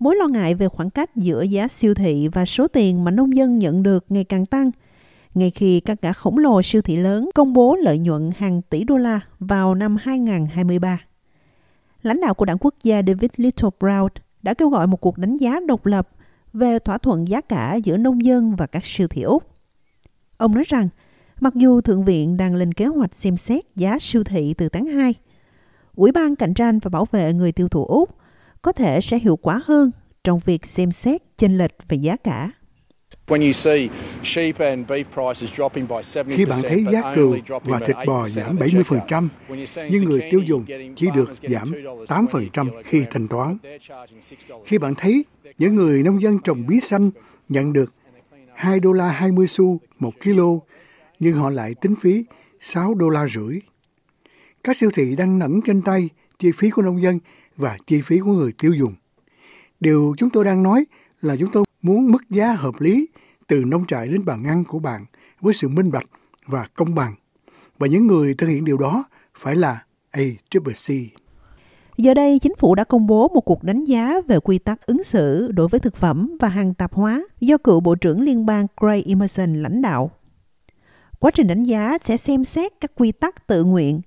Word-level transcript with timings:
Mối 0.00 0.16
lo 0.16 0.28
ngại 0.28 0.54
về 0.54 0.68
khoảng 0.68 0.90
cách 0.90 1.16
giữa 1.16 1.42
giá 1.42 1.68
siêu 1.68 1.94
thị 1.94 2.28
và 2.32 2.44
số 2.44 2.68
tiền 2.68 3.04
mà 3.04 3.10
nông 3.10 3.36
dân 3.36 3.58
nhận 3.58 3.82
được 3.82 4.04
ngày 4.08 4.24
càng 4.24 4.46
tăng, 4.46 4.70
ngay 5.34 5.50
khi 5.50 5.80
các 5.80 6.02
gã 6.02 6.12
khổng 6.12 6.38
lồ 6.38 6.62
siêu 6.62 6.82
thị 6.82 6.96
lớn 6.96 7.30
công 7.34 7.52
bố 7.52 7.76
lợi 7.76 7.98
nhuận 7.98 8.30
hàng 8.36 8.62
tỷ 8.62 8.84
đô 8.84 8.96
la 8.96 9.20
vào 9.38 9.74
năm 9.74 9.96
2023. 10.00 11.00
Lãnh 12.02 12.20
đạo 12.20 12.34
của 12.34 12.44
đảng 12.44 12.56
quốc 12.60 12.74
gia 12.82 13.02
David 13.06 13.30
Little 13.36 13.68
Brown 13.80 14.08
đã 14.42 14.54
kêu 14.54 14.68
gọi 14.68 14.86
một 14.86 15.00
cuộc 15.00 15.18
đánh 15.18 15.36
giá 15.36 15.60
độc 15.66 15.86
lập 15.86 16.08
về 16.52 16.78
thỏa 16.78 16.98
thuận 16.98 17.28
giá 17.28 17.40
cả 17.40 17.74
giữa 17.74 17.96
nông 17.96 18.24
dân 18.24 18.56
và 18.56 18.66
các 18.66 18.84
siêu 18.84 19.08
thị 19.08 19.22
Úc. 19.22 19.44
Ông 20.36 20.54
nói 20.54 20.64
rằng, 20.66 20.88
mặc 21.40 21.54
dù 21.54 21.80
Thượng 21.80 22.04
viện 22.04 22.36
đang 22.36 22.54
lên 22.54 22.74
kế 22.74 22.86
hoạch 22.86 23.14
xem 23.14 23.36
xét 23.36 23.64
giá 23.76 23.98
siêu 24.00 24.24
thị 24.24 24.54
từ 24.54 24.68
tháng 24.68 24.86
2, 24.86 25.14
Ủy 25.94 26.12
ban 26.12 26.36
Cạnh 26.36 26.54
tranh 26.54 26.78
và 26.78 26.88
Bảo 26.88 27.06
vệ 27.10 27.32
người 27.32 27.52
tiêu 27.52 27.68
thụ 27.68 27.84
Úc 27.84 28.19
có 28.62 28.72
thể 28.72 29.00
sẽ 29.00 29.18
hiệu 29.18 29.36
quả 29.36 29.60
hơn 29.64 29.90
trong 30.24 30.38
việc 30.44 30.66
xem 30.66 30.92
xét 30.92 31.22
chênh 31.38 31.58
lệch 31.58 31.88
về 31.88 31.96
giá 31.96 32.16
cả. 32.16 32.50
Khi 36.36 36.44
bạn 36.44 36.60
thấy 36.62 36.84
giá 36.92 37.12
cừu 37.14 37.36
và 37.64 37.80
thịt 37.86 37.96
bò 38.06 38.28
giảm 38.28 38.58
70%, 38.58 39.28
nhưng 39.90 40.04
người 40.04 40.28
tiêu 40.30 40.40
dùng 40.40 40.64
chỉ 40.96 41.06
được 41.14 41.30
giảm 41.42 41.68
8% 42.06 42.82
khi 42.84 43.04
thanh 43.10 43.28
toán. 43.28 43.58
Khi 44.66 44.78
bạn 44.78 44.94
thấy 44.94 45.24
những 45.58 45.74
người 45.74 46.02
nông 46.02 46.22
dân 46.22 46.38
trồng 46.44 46.66
bí 46.66 46.80
xanh 46.80 47.10
nhận 47.48 47.72
được 47.72 47.92
2 48.54 48.80
đô 48.80 48.92
la 48.92 49.08
20 49.12 49.46
xu 49.46 49.80
một 49.98 50.12
kilo, 50.20 50.48
nhưng 51.18 51.36
họ 51.36 51.50
lại 51.50 51.74
tính 51.74 51.94
phí 52.00 52.24
6 52.60 52.94
đô 52.94 53.08
la 53.08 53.26
rưỡi. 53.28 53.60
Các 54.64 54.76
siêu 54.76 54.90
thị 54.94 55.16
đang 55.16 55.38
nẫn 55.38 55.60
trên 55.66 55.82
tay 55.82 56.08
chi 56.38 56.52
phí 56.56 56.70
của 56.70 56.82
nông 56.82 57.02
dân 57.02 57.18
và 57.56 57.78
chi 57.86 58.00
phí 58.02 58.18
của 58.18 58.32
người 58.32 58.52
tiêu 58.58 58.72
dùng. 58.72 58.94
Điều 59.80 60.14
chúng 60.18 60.30
tôi 60.30 60.44
đang 60.44 60.62
nói 60.62 60.84
là 61.22 61.36
chúng 61.36 61.52
tôi 61.52 61.64
muốn 61.82 62.10
mức 62.10 62.30
giá 62.30 62.52
hợp 62.52 62.74
lý 62.80 63.08
từ 63.46 63.64
nông 63.64 63.86
trại 63.86 64.08
đến 64.08 64.24
bàn 64.24 64.44
ăn 64.44 64.64
của 64.64 64.78
bạn 64.78 65.06
với 65.40 65.54
sự 65.54 65.68
minh 65.68 65.90
bạch 65.90 66.06
và 66.46 66.66
công 66.74 66.94
bằng. 66.94 67.14
Và 67.78 67.86
những 67.86 68.06
người 68.06 68.34
thực 68.34 68.46
hiện 68.46 68.64
điều 68.64 68.78
đó 68.78 69.04
phải 69.34 69.56
là 69.56 69.84
ACCC. 70.10 70.94
Giờ 71.96 72.14
đây, 72.14 72.38
chính 72.38 72.54
phủ 72.58 72.74
đã 72.74 72.84
công 72.84 73.06
bố 73.06 73.28
một 73.28 73.40
cuộc 73.40 73.64
đánh 73.64 73.84
giá 73.84 74.20
về 74.28 74.38
quy 74.40 74.58
tắc 74.58 74.86
ứng 74.86 75.02
xử 75.02 75.52
đối 75.52 75.68
với 75.68 75.80
thực 75.80 75.96
phẩm 75.96 76.36
và 76.40 76.48
hàng 76.48 76.74
tạp 76.74 76.94
hóa 76.94 77.22
do 77.40 77.58
cựu 77.58 77.80
Bộ 77.80 77.94
trưởng 77.94 78.20
Liên 78.20 78.46
bang 78.46 78.66
Gray 78.80 79.02
Emerson 79.06 79.62
lãnh 79.62 79.82
đạo. 79.82 80.10
Quá 81.18 81.30
trình 81.30 81.46
đánh 81.46 81.64
giá 81.64 81.98
sẽ 82.04 82.16
xem 82.16 82.44
xét 82.44 82.72
các 82.80 82.92
quy 82.94 83.12
tắc 83.12 83.46
tự 83.46 83.64
nguyện 83.64 84.00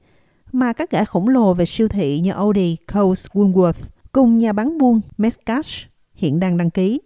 mà 0.53 0.73
các 0.73 0.91
gã 0.91 1.05
khổng 1.05 1.29
lồ 1.29 1.53
về 1.53 1.65
siêu 1.65 1.87
thị 1.87 2.19
như 2.19 2.31
Aldi, 2.31 2.77
Coles, 2.93 3.27
Woolworth 3.27 3.89
cùng 4.11 4.35
nhà 4.35 4.53
bán 4.53 4.77
buôn 4.77 5.01
Metcash 5.17 5.87
hiện 6.13 6.39
đang 6.39 6.57
đăng 6.57 6.69
ký. 6.69 7.01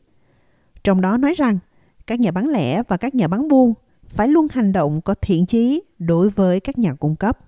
Trong 0.83 1.01
đó 1.01 1.17
nói 1.17 1.33
rằng 1.37 1.59
các 2.07 2.19
nhà 2.19 2.31
bán 2.31 2.49
lẻ 2.49 2.83
và 2.87 2.97
các 2.97 3.15
nhà 3.15 3.27
bán 3.27 3.47
buôn 3.47 3.73
phải 4.07 4.27
luôn 4.27 4.47
hành 4.51 4.73
động 4.73 5.01
có 5.01 5.13
thiện 5.13 5.45
chí 5.45 5.83
đối 5.99 6.29
với 6.29 6.59
các 6.59 6.77
nhà 6.77 6.93
cung 6.93 7.15
cấp. 7.15 7.39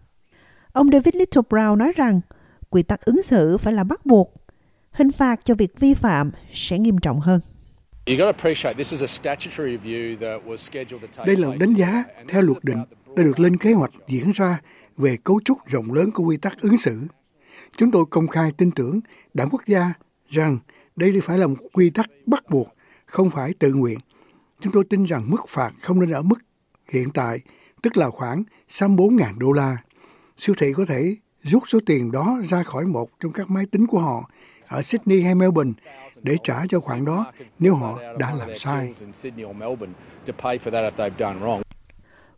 Ông 0.74 0.90
David 0.92 1.16
Little 1.16 1.42
Brown 1.50 1.78
nói 1.78 1.92
rằng 1.96 2.22
quy 2.70 2.84
tắc 2.84 3.06
ứng 3.06 3.24
xử 3.24 3.58
phải 3.58 3.74
là 3.74 3.84
bắt 3.84 4.06
buộc. 4.06 4.34
Hình 4.92 5.12
phạt 5.12 5.40
cho 5.46 5.56
việc 5.56 5.80
vi 5.80 5.94
phạm 5.94 6.32
sẽ 6.52 6.80
nghiêm 6.80 6.98
trọng 6.98 7.20
hơn. 7.20 7.42
Đây 11.26 11.36
là 11.36 11.56
đánh 11.60 11.74
giá 11.78 12.04
theo 12.30 12.42
luật 12.42 12.64
định 12.64 12.84
đã 13.20 13.26
được 13.26 13.40
lên 13.40 13.58
kế 13.58 13.74
hoạch 13.74 13.92
diễn 14.08 14.32
ra 14.32 14.62
về 14.98 15.18
cấu 15.24 15.40
trúc 15.46 15.58
rộng 15.68 15.94
lớn 15.94 16.12
của 16.12 16.24
quy 16.24 16.38
tắc 16.38 16.62
ứng 16.62 16.78
xử. 16.78 17.08
Chúng 17.78 17.92
tôi 17.92 18.06
công 18.10 18.28
khai 18.28 18.52
tin 18.58 18.72
tưởng 18.72 19.00
đảng 19.34 19.50
quốc 19.52 19.62
gia 19.68 19.94
rằng 20.30 20.60
đây 20.96 21.22
phải 21.24 21.38
là 21.38 21.48
một 21.48 21.56
quy 21.74 21.90
tắc 21.90 22.10
bắt 22.26 22.50
buộc, 22.50 22.68
không 23.06 23.30
phải 23.30 23.54
tự 23.60 23.74
nguyện. 23.74 24.00
Chúng 24.62 24.74
tôi 24.74 24.84
tin 24.90 25.04
rằng 25.04 25.30
mức 25.30 25.48
phạt 25.48 25.72
không 25.82 26.00
nên 26.00 26.12
ở 26.12 26.22
mức 26.22 26.40
hiện 26.92 27.10
tại, 27.14 27.40
tức 27.82 27.98
là 27.98 28.10
khoảng 28.10 28.44
64.000 28.70 29.40
đô 29.40 29.52
la. 29.52 29.78
Siêu 30.38 30.56
thị 30.60 30.74
có 30.74 30.86
thể 30.86 31.16
rút 31.42 31.64
số 31.68 31.80
tiền 31.86 32.12
đó 32.12 32.38
ra 32.50 32.64
khỏi 32.64 32.86
một 32.86 33.10
trong 33.20 33.32
các 33.32 33.50
máy 33.50 33.66
tính 33.72 33.88
của 33.88 34.00
họ 34.00 34.30
ở 34.68 34.82
Sydney 34.82 35.22
hay 35.22 35.36
Melbourne 35.36 35.74
để 36.22 36.38
trả 36.44 36.66
cho 36.70 36.80
khoản 36.80 37.06
đó 37.06 37.26
nếu 37.60 37.76
họ 37.76 38.00
đã 38.20 38.34
làm 38.34 38.50
sai. 38.56 38.94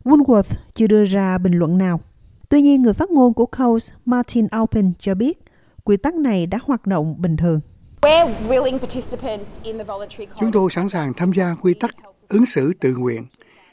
Woolworth 0.04 0.54
chưa 0.74 0.86
đưa 0.86 1.04
ra 1.04 1.38
bình 1.38 1.52
luận 1.52 1.78
nào. 1.78 2.00
Tuy 2.48 2.62
nhiên, 2.62 2.82
người 2.82 2.92
phát 2.92 3.10
ngôn 3.10 3.34
của 3.34 3.46
Coles, 3.46 3.92
Martin 4.04 4.46
Alpin 4.50 4.92
cho 4.98 5.14
biết 5.14 5.38
quy 5.84 5.96
tắc 5.96 6.14
này 6.14 6.46
đã 6.46 6.58
hoạt 6.62 6.86
động 6.86 7.14
bình 7.18 7.36
thường. 7.36 7.60
Chúng 10.40 10.52
tôi 10.52 10.70
sẵn 10.70 10.88
sàng 10.88 11.14
tham 11.14 11.32
gia 11.32 11.54
quy 11.54 11.74
tắc 11.74 11.90
ứng 12.28 12.46
xử 12.46 12.72
tự 12.80 12.96
nguyện. 12.96 13.26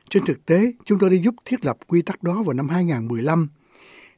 Trên 0.09 0.25
thực 0.25 0.45
tế, 0.45 0.72
chúng 0.85 1.00
tôi 1.00 1.09
đã 1.09 1.16
giúp 1.23 1.35
thiết 1.45 1.66
lập 1.66 1.78
quy 1.88 2.01
tắc 2.01 2.23
đó 2.23 2.44
vào 2.46 2.53
năm 2.53 2.69
2015. 2.69 3.50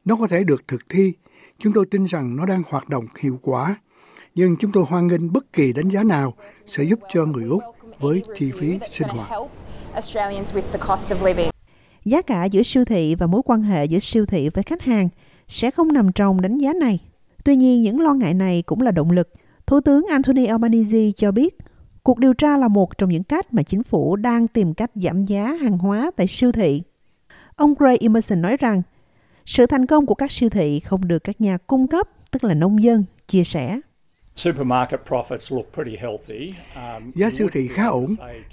Nó 0.06 0.16
có 0.16 0.28
thể 0.28 0.44
được 0.44 0.68
thực 0.68 0.82
thi. 0.90 1.14
Chúng 1.60 1.74
tôi 1.74 1.86
tin 1.92 2.06
rằng 2.06 2.36
nó 2.36 2.46
đang 2.46 2.64
hoạt 2.70 2.90
động 2.90 3.06
hiệu 3.20 3.40
quả. 3.42 3.76
Nhưng 4.36 4.58
chúng 4.58 4.72
tôi 4.72 4.84
hoan 4.88 5.08
nghênh 5.08 5.34
bất 5.34 5.54
kỳ 5.54 5.74
đánh 5.74 5.90
giá 5.90 6.04
nào 6.04 6.34
sẽ 6.66 6.84
giúp 6.84 7.00
cho 7.14 7.26
người 7.26 7.46
Úc 7.46 7.64
với 8.00 8.22
chi 8.36 8.52
phí 8.60 8.80
sinh 8.92 9.08
hoạt. 9.08 9.32
Giá 12.06 12.22
cả 12.22 12.46
giữa 12.46 12.64
siêu 12.64 12.86
thị 12.86 13.16
và 13.16 13.28
mối 13.28 13.42
quan 13.46 13.62
hệ 13.62 13.86
giữa 13.86 14.00
siêu 14.00 14.26
thị 14.26 14.50
với 14.50 14.64
khách 14.64 14.82
hàng 14.82 15.10
sẽ 15.48 15.72
không 15.72 15.94
nằm 15.94 16.12
trong 16.12 16.42
đánh 16.42 16.58
giá 16.58 16.74
này. 16.74 17.00
Tuy 17.44 17.56
nhiên, 17.56 17.82
những 17.82 18.00
lo 18.00 18.14
ngại 18.14 18.34
này 18.34 18.62
cũng 18.66 18.82
là 18.82 18.92
động 18.92 19.12
lực. 19.12 19.30
Thủ 19.68 19.82
tướng 19.82 20.06
Anthony 20.10 20.46
Albanese 20.46 21.12
cho 21.16 21.32
biết 21.32 21.58
cuộc 22.04 22.20
điều 22.20 22.34
tra 22.34 22.58
là 22.58 22.68
một 22.68 22.98
trong 22.98 23.10
những 23.10 23.24
cách 23.24 23.54
mà 23.54 23.64
chính 23.64 23.84
phủ 23.84 24.16
đang 24.16 24.48
tìm 24.48 24.74
cách 24.74 24.92
giảm 24.96 25.26
giá 25.26 25.54
hàng 25.54 25.78
hóa 25.78 26.12
tại 26.18 26.28
siêu 26.28 26.52
thị. 26.52 26.82
Ông 27.56 27.74
Gray 27.80 27.98
Emerson 28.02 28.42
nói 28.42 28.58
rằng 28.58 28.82
sự 29.46 29.66
thành 29.66 29.86
công 29.86 30.06
của 30.06 30.16
các 30.16 30.32
siêu 30.32 30.50
thị 30.50 30.80
không 30.80 31.08
được 31.08 31.24
các 31.24 31.42
nhà 31.42 31.58
cung 31.58 31.88
cấp, 31.88 32.08
tức 32.32 32.44
là 32.44 32.54
nông 32.54 32.84
dân, 32.84 33.04
chia 33.28 33.44
sẻ. 33.44 33.80
Giá 37.16 37.32
siêu 37.32 37.48
thị 37.52 37.68
khá 37.68 37.88
ổn. 37.88 38.06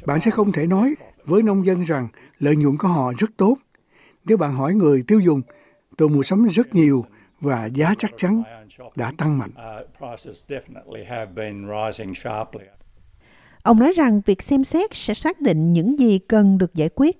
Bạn 0.07 0.21
sẽ 0.21 0.31
không 0.31 0.53
thể 0.53 0.67
nói 0.67 0.95
với 1.29 1.43
nông 1.43 1.67
dân 1.67 1.83
rằng 1.83 2.09
lợi 2.39 2.57
nhuận 2.57 2.79
của 2.79 2.89
họ 2.89 3.13
rất 3.19 3.31
tốt. 3.37 3.57
Nếu 4.25 4.37
bạn 4.37 4.53
hỏi 4.53 4.75
người 4.75 5.05
tiêu 5.07 5.21
dùng, 5.21 5.43
tôi 5.97 6.09
mua 6.09 6.23
sắm 6.23 6.47
rất 6.47 6.75
nhiều 6.75 7.05
và 7.41 7.67
giá 7.75 7.95
chắc 7.99 8.11
chắn 8.17 8.43
đã 8.97 9.13
tăng 9.19 9.39
mạnh. 9.39 9.51
Ông 13.63 13.79
nói 13.79 13.93
rằng 13.97 14.21
việc 14.27 14.43
xem 14.43 14.65
xét 14.65 14.95
sẽ 14.95 15.15
xác 15.15 15.41
định 15.41 15.73
những 15.73 15.99
gì 15.99 16.19
cần 16.19 16.59
được 16.59 16.75
giải 16.75 16.89
quyết. 16.95 17.17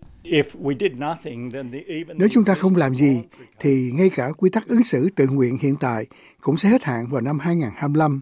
Nếu 2.17 2.29
chúng 2.31 2.45
ta 2.45 2.55
không 2.55 2.77
làm 2.77 2.97
gì, 2.97 3.23
thì 3.61 3.91
ngay 3.95 4.11
cả 4.11 4.29
quy 4.37 4.51
tắc 4.51 4.69
ứng 4.69 4.85
xử 4.85 5.09
tự 5.17 5.29
nguyện 5.29 5.59
hiện 5.61 5.77
tại 5.81 6.07
cũng 6.41 6.57
sẽ 6.57 6.69
hết 6.69 6.85
hạn 6.85 7.07
vào 7.11 7.21
năm 7.21 7.39
2025. 7.39 8.21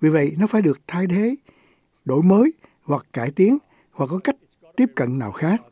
Vì 0.00 0.10
vậy, 0.10 0.32
nó 0.38 0.46
phải 0.46 0.62
được 0.62 0.80
thay 0.86 1.06
thế, 1.06 1.34
đổi 2.04 2.22
mới 2.22 2.52
hoặc 2.82 3.06
cải 3.12 3.30
tiến 3.30 3.58
hoặc 3.92 4.06
có 4.06 4.18
cách 4.24 4.36
tiếp 4.76 4.90
cận 4.94 5.18
nào 5.18 5.32
khác. 5.32 5.62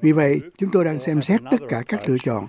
Vì 0.00 0.12
vậy, 0.12 0.40
chúng 0.58 0.70
tôi 0.72 0.84
đang 0.84 0.98
xem 0.98 1.22
xét 1.22 1.40
tất 1.50 1.60
cả 1.68 1.82
các 1.88 2.08
lựa 2.08 2.16
chọn. 2.24 2.46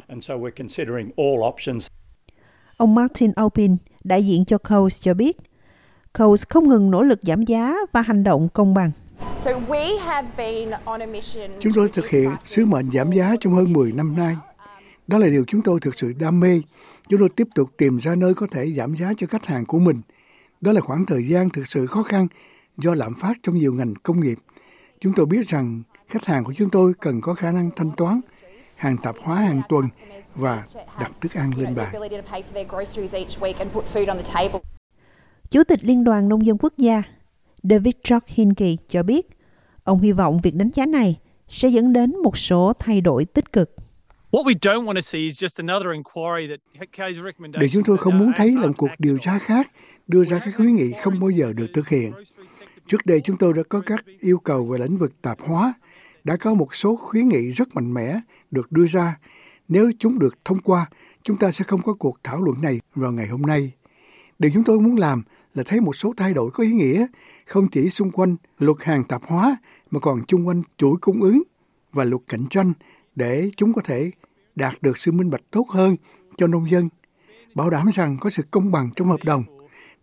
Ông 2.77 2.95
Martin 2.95 3.31
Alpin, 3.35 3.77
đại 4.03 4.25
diện 4.25 4.45
cho 4.45 4.57
Coles 4.57 5.01
cho 5.01 5.13
biết, 5.13 5.37
Coles 6.19 6.43
không 6.49 6.69
ngừng 6.69 6.91
nỗ 6.91 7.03
lực 7.03 7.19
giảm 7.21 7.43
giá 7.43 7.75
và 7.91 8.01
hành 8.01 8.23
động 8.23 8.49
công 8.53 8.73
bằng. 8.73 8.91
Chúng 11.59 11.73
tôi 11.75 11.89
thực 11.89 12.09
hiện 12.09 12.29
sứ 12.45 12.65
mệnh 12.65 12.91
giảm 12.91 13.11
giá 13.11 13.35
trong 13.39 13.53
hơn 13.53 13.73
10 13.73 13.91
năm 13.91 14.15
nay. 14.17 14.37
Đó 15.07 15.17
là 15.17 15.27
điều 15.27 15.43
chúng 15.47 15.61
tôi 15.61 15.79
thực 15.79 15.99
sự 15.99 16.13
đam 16.19 16.39
mê. 16.39 16.61
Chúng 17.09 17.19
tôi 17.19 17.29
tiếp 17.29 17.47
tục 17.55 17.69
tìm 17.77 17.97
ra 17.97 18.15
nơi 18.15 18.33
có 18.33 18.47
thể 18.51 18.73
giảm 18.77 18.95
giá 18.95 19.13
cho 19.17 19.27
khách 19.27 19.45
hàng 19.45 19.65
của 19.65 19.79
mình. 19.79 20.01
Đó 20.61 20.71
là 20.71 20.81
khoảng 20.81 21.05
thời 21.05 21.27
gian 21.27 21.49
thực 21.49 21.67
sự 21.67 21.85
khó 21.85 22.03
khăn 22.03 22.27
do 22.77 22.95
lạm 22.95 23.15
phát 23.15 23.37
trong 23.43 23.57
nhiều 23.57 23.73
ngành 23.73 23.93
công 24.03 24.19
nghiệp. 24.19 24.37
Chúng 25.01 25.13
tôi 25.15 25.25
biết 25.25 25.47
rằng 25.47 25.83
khách 26.07 26.25
hàng 26.25 26.43
của 26.43 26.53
chúng 26.57 26.69
tôi 26.69 26.93
cần 27.01 27.21
có 27.21 27.33
khả 27.33 27.51
năng 27.51 27.69
thanh 27.75 27.91
toán 27.97 28.21
hàng 28.75 28.97
tạp 29.03 29.15
hóa 29.21 29.35
hàng 29.35 29.61
tuần 29.69 29.85
và 30.35 30.65
đặt 30.99 31.11
thức 31.21 31.33
ăn 31.33 31.51
lên 31.57 31.75
bàn. 31.75 31.93
Chủ 35.49 35.63
tịch 35.63 35.79
Liên 35.83 36.03
đoàn 36.03 36.29
Nông 36.29 36.45
dân 36.45 36.57
Quốc 36.59 36.73
gia 36.77 37.03
David 37.63 37.93
George 38.09 38.27
Hinkey 38.27 38.77
cho 38.87 39.03
biết, 39.03 39.27
ông 39.83 39.99
hy 39.99 40.11
vọng 40.11 40.39
việc 40.43 40.55
đánh 40.55 40.69
giá 40.75 40.85
này 40.85 41.19
sẽ 41.47 41.69
dẫn 41.69 41.93
đến 41.93 42.17
một 42.23 42.37
số 42.37 42.73
thay 42.79 43.01
đổi 43.01 43.25
tích 43.25 43.53
cực. 43.53 43.75
Điều 47.59 47.69
chúng 47.73 47.83
tôi 47.85 47.97
không 47.97 48.17
muốn 48.17 48.31
thấy 48.37 48.51
là 48.51 48.67
một 48.67 48.73
cuộc 48.77 48.89
điều 48.99 49.17
tra 49.17 49.39
khác 49.39 49.71
đưa 50.07 50.23
ra 50.23 50.39
các 50.45 50.53
khuyến 50.57 50.75
nghị 50.75 50.91
không 51.01 51.19
bao 51.19 51.29
giờ 51.29 51.53
được 51.53 51.67
thực 51.73 51.89
hiện. 51.89 52.11
Trước 52.89 53.05
đây 53.05 53.21
chúng 53.23 53.37
tôi 53.37 53.53
đã 53.53 53.63
có 53.69 53.81
các 53.85 54.05
yêu 54.19 54.39
cầu 54.39 54.65
về 54.65 54.79
lĩnh 54.79 54.97
vực 54.97 55.21
tạp 55.21 55.37
hóa, 55.41 55.73
đã 56.23 56.37
có 56.37 56.53
một 56.53 56.75
số 56.75 56.95
khuyến 56.95 57.29
nghị 57.29 57.51
rất 57.51 57.75
mạnh 57.75 57.93
mẽ 57.93 58.19
được 58.51 58.71
đưa 58.71 58.85
ra. 58.85 59.19
Nếu 59.67 59.91
chúng 59.99 60.19
được 60.19 60.45
thông 60.45 60.59
qua, 60.61 60.85
chúng 61.23 61.37
ta 61.37 61.51
sẽ 61.51 61.65
không 61.65 61.81
có 61.81 61.93
cuộc 61.93 62.17
thảo 62.23 62.43
luận 62.43 62.61
này 62.61 62.79
vào 62.95 63.11
ngày 63.11 63.27
hôm 63.27 63.41
nay. 63.41 63.71
Điều 64.39 64.51
chúng 64.53 64.63
tôi 64.63 64.79
muốn 64.79 64.95
làm 64.97 65.23
là 65.53 65.63
thấy 65.63 65.81
một 65.81 65.95
số 65.95 66.13
thay 66.17 66.33
đổi 66.33 66.51
có 66.51 66.63
ý 66.63 66.71
nghĩa, 66.71 67.05
không 67.45 67.67
chỉ 67.67 67.89
xung 67.89 68.11
quanh 68.11 68.35
luật 68.59 68.77
hàng 68.83 69.03
tạp 69.03 69.21
hóa 69.25 69.57
mà 69.91 69.99
còn 69.99 70.25
chung 70.27 70.47
quanh 70.47 70.61
chuỗi 70.77 70.97
cung 71.01 71.21
ứng 71.21 71.43
và 71.91 72.03
luật 72.03 72.21
cạnh 72.27 72.45
tranh 72.49 72.73
để 73.15 73.51
chúng 73.57 73.73
có 73.73 73.81
thể 73.81 74.11
đạt 74.55 74.73
được 74.81 74.97
sự 74.97 75.11
minh 75.11 75.29
bạch 75.29 75.51
tốt 75.51 75.69
hơn 75.69 75.95
cho 76.37 76.47
nông 76.47 76.69
dân, 76.71 76.89
bảo 77.55 77.69
đảm 77.69 77.89
rằng 77.93 78.17
có 78.21 78.29
sự 78.29 78.43
công 78.51 78.71
bằng 78.71 78.89
trong 78.95 79.07
hợp 79.07 79.23
đồng. 79.23 79.58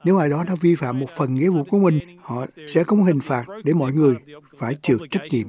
Nếu 0.06 0.16
ai 0.16 0.28
đó 0.28 0.44
đã 0.48 0.54
vi 0.60 0.74
phạm 0.74 1.00
một 1.00 1.10
phần 1.16 1.34
nghĩa 1.34 1.50
vụ 1.50 1.64
của 1.64 1.78
mình, 1.78 2.18
họ 2.22 2.46
sẽ 2.66 2.84
có 2.86 2.96
một 2.96 3.04
hình 3.04 3.20
phạt 3.20 3.44
để 3.64 3.74
mọi 3.74 3.92
người 3.92 4.16
phải 4.58 4.74
chịu 4.82 4.98
trách 5.10 5.22
nhiệm. 5.30 5.48